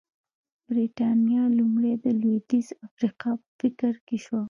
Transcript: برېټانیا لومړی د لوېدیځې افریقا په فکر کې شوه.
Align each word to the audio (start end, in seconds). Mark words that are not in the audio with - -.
برېټانیا 0.67 1.43
لومړی 1.59 1.93
د 2.03 2.05
لوېدیځې 2.21 2.73
افریقا 2.87 3.31
په 3.41 3.47
فکر 3.59 3.93
کې 4.07 4.17
شوه. 4.23 4.39